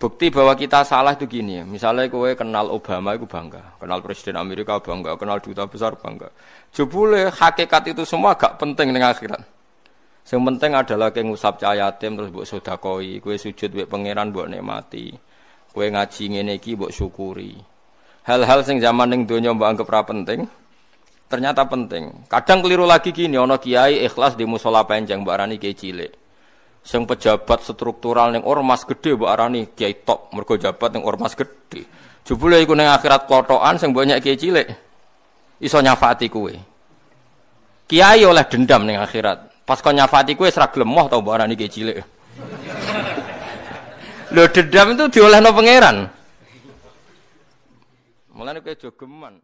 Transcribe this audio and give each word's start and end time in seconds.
Bukti 0.00 0.32
bahwa 0.32 0.56
kita 0.56 0.80
salah 0.80 1.12
itu 1.12 1.28
gini, 1.28 1.60
misalnya 1.60 2.08
kowe 2.08 2.32
kenal 2.32 2.72
Obama 2.72 3.12
itu 3.12 3.28
bangga, 3.28 3.76
kenal 3.76 4.00
Presiden 4.00 4.40
Amerika 4.40 4.80
bangga, 4.80 5.12
kenal 5.20 5.44
duta 5.44 5.68
besar 5.68 5.92
bangga. 5.92 6.32
Jebule 6.72 7.28
hakikat 7.28 7.92
itu 7.92 8.08
semua 8.08 8.32
gak 8.32 8.56
penting 8.56 8.96
dengan 8.96 9.12
akhirat. 9.12 9.44
Yang 10.24 10.42
penting 10.48 10.72
adalah 10.72 11.12
kowe 11.12 11.20
ngusap 11.20 11.60
cahaya 11.60 11.92
terus 12.00 12.32
mbok 12.32 12.48
sedakoi, 12.48 13.20
kowe 13.20 13.36
sujud 13.36 13.76
mbek 13.76 13.92
pangeran 13.92 14.32
mbok 14.32 14.48
nikmati. 14.48 15.12
Kowe 15.68 15.84
ngaji 15.84 16.24
ngene 16.32 16.56
mbok 16.56 16.88
syukuri. 16.96 17.60
Hal-hal 18.24 18.64
sing 18.64 18.80
zaman 18.80 19.12
ning 19.12 19.28
donya 19.28 19.52
mbok 19.52 19.68
anggap 19.68 20.08
penting, 20.08 20.48
ternyata 21.28 21.68
penting. 21.68 22.24
Kadang 22.24 22.64
keliru 22.64 22.88
lagi 22.88 23.12
gini, 23.12 23.36
ana 23.36 23.60
kiai 23.60 24.00
ikhlas 24.08 24.32
di 24.32 24.48
musola 24.48 24.80
panjang 24.88 25.20
kiai 25.60 25.76
cilik. 25.76 26.19
Sing 26.80 27.04
pejabat 27.04 27.60
struktural 27.60 28.32
ning 28.32 28.40
ormas 28.42 28.88
gede 28.88 29.12
mbok 29.12 29.28
arani 29.28 29.68
kiai 29.76 30.00
top 30.00 30.32
mergo 30.32 30.56
jabat 30.56 30.96
ning 30.96 31.04
ormas 31.04 31.36
gede. 31.36 31.84
Jebule 32.24 32.56
iku 32.64 32.72
ning 32.72 32.88
akhirat 32.88 33.28
kotokan 33.28 33.76
sing 33.76 33.92
banyak 33.92 34.20
kiai 34.24 34.40
cilik. 34.40 34.68
Iso 35.60 35.76
nyafati 35.84 36.32
kowe. 36.32 36.52
Kiai 37.84 38.24
oleh 38.24 38.44
dendam 38.48 38.88
ning 38.88 38.96
akhirat. 38.96 39.64
Pas 39.68 39.78
kau 39.84 39.92
nyafati 39.92 40.32
kowe 40.32 40.48
serak 40.48 40.72
lemoh 40.80 41.06
tau 41.12 41.20
mbok 41.20 41.34
arani 41.36 41.54
kiai 41.54 41.68
cilik. 41.68 41.96
Lho 44.34 44.44
dendam 44.48 44.96
itu 44.96 45.04
diolehno 45.20 45.52
pangeran. 45.52 45.96
Mulane 48.32 48.64
kowe 48.64 48.72
jogeman. 48.72 49.36